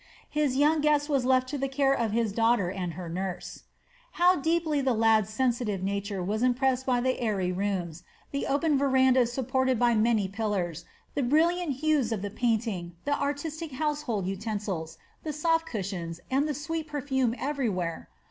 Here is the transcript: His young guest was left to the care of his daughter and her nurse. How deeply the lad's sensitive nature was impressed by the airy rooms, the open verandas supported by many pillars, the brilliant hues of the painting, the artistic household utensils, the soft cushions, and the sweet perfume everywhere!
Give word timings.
His 0.31 0.55
young 0.57 0.81
guest 0.81 1.09
was 1.09 1.25
left 1.27 1.47
to 1.49 1.59
the 1.59 1.67
care 1.67 1.93
of 1.93 2.11
his 2.11 2.31
daughter 2.31 2.71
and 2.71 2.93
her 2.95 3.07
nurse. 3.07 3.65
How 4.13 4.35
deeply 4.35 4.81
the 4.81 4.95
lad's 4.95 5.29
sensitive 5.29 5.83
nature 5.83 6.23
was 6.23 6.41
impressed 6.41 6.87
by 6.87 7.01
the 7.01 7.19
airy 7.19 7.51
rooms, 7.51 8.01
the 8.31 8.47
open 8.47 8.79
verandas 8.79 9.31
supported 9.31 9.77
by 9.77 9.93
many 9.93 10.27
pillars, 10.27 10.85
the 11.13 11.21
brilliant 11.21 11.73
hues 11.81 12.11
of 12.11 12.23
the 12.23 12.31
painting, 12.31 12.95
the 13.05 13.13
artistic 13.13 13.73
household 13.73 14.25
utensils, 14.25 14.97
the 15.21 15.31
soft 15.33 15.67
cushions, 15.67 16.19
and 16.31 16.47
the 16.49 16.55
sweet 16.55 16.87
perfume 16.87 17.35
everywhere! 17.37 18.09